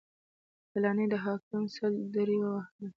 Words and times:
فلاني 0.71 1.05
حاکم 1.23 1.63
سل 1.75 1.93
درې 2.15 2.37
ووهلم. 2.41 2.89